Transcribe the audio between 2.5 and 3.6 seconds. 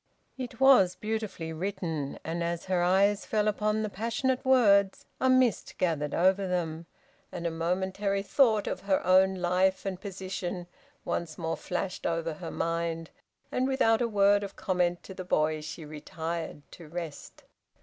her eyes fell